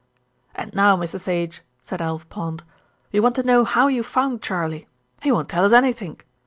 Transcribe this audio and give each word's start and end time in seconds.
"And 0.55 0.73
now, 0.73 0.97
Mr. 0.97 1.19
Sage," 1.19 1.61
said 1.83 2.01
Alf 2.01 2.27
Pond, 2.27 2.63
"we 3.11 3.19
want 3.19 3.35
to 3.35 3.43
know 3.43 3.63
how 3.63 3.85
you 3.85 4.01
found 4.01 4.41
Charley. 4.41 4.87
He 5.21 5.31
won't 5.31 5.47
tell 5.47 5.63
us 5.63 5.73
anythink. 5.73 6.25